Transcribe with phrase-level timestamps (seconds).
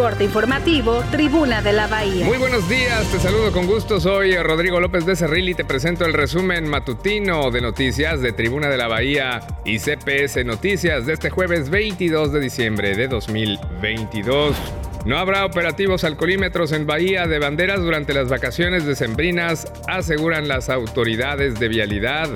[0.00, 2.24] Corte informativo, Tribuna de la Bahía.
[2.24, 4.00] Muy buenos días, te saludo con gusto.
[4.00, 8.68] Soy Rodrigo López de Cerril y te presento el resumen matutino de noticias de Tribuna
[8.68, 14.56] de la Bahía y CPS Noticias de este jueves 22 de diciembre de 2022.
[15.04, 21.60] No habrá operativos alcoholímetros en Bahía de Banderas durante las vacaciones decembrinas, aseguran las autoridades
[21.60, 22.30] de vialidad.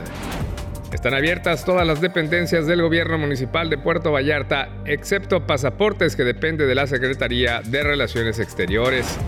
[0.95, 6.66] Están abiertas todas las dependencias del gobierno municipal de Puerto Vallarta, excepto pasaportes que depende
[6.66, 9.19] de la Secretaría de Relaciones Exteriores.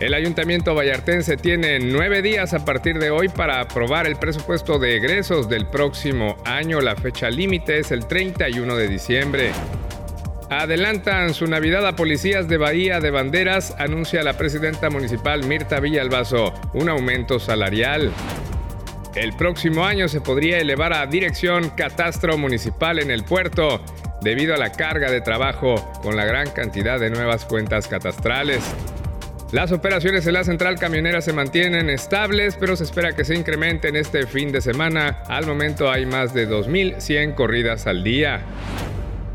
[0.00, 4.96] El ayuntamiento vallartense tiene nueve días a partir de hoy para aprobar el presupuesto de
[4.96, 6.80] egresos del próximo año.
[6.80, 9.52] La fecha límite es el 31 de diciembre.
[10.48, 16.54] Adelantan su Navidad a policías de Bahía de Banderas, anuncia la presidenta municipal Mirta Villalbazo
[16.72, 18.12] un aumento salarial.
[19.16, 23.82] El próximo año se podría elevar a dirección catastro municipal en el puerto
[24.20, 28.62] debido a la carga de trabajo con la gran cantidad de nuevas cuentas catastrales.
[29.52, 33.96] Las operaciones en la central camionera se mantienen estables, pero se espera que se incrementen
[33.96, 35.22] este fin de semana.
[35.28, 38.42] Al momento hay más de 2.100 corridas al día.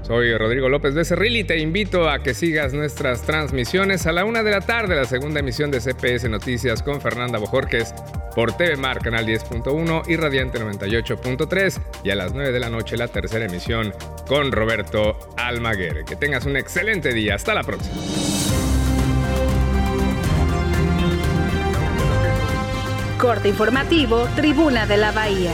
[0.02, 4.26] Soy Rodrigo López de Cerril y te invito a que sigas nuestras transmisiones a la
[4.26, 7.94] una de la tarde, la segunda emisión de CPS Noticias con Fernanda Bojorques
[8.36, 12.98] por TV Mar, Canal 10.1 y Radiante 98.3 y a las 9 de la noche
[12.98, 13.94] la tercera emisión
[14.28, 16.04] con Roberto Almaguer.
[16.06, 17.36] Que tengas un excelente día.
[17.36, 17.96] Hasta la próxima.
[23.20, 25.54] Corte informativo, Tribuna de la Bahía.